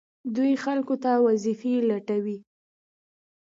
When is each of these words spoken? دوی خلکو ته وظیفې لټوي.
دوی 0.35 0.53
خلکو 0.63 0.95
ته 1.03 1.11
وظیفې 1.25 1.73
لټوي. 1.89 2.37